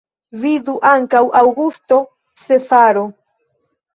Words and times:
Vidu 0.43 0.73
ankaŭ 0.91 1.21
Aŭgusto 1.41 2.01
Cezaro. 2.45 3.03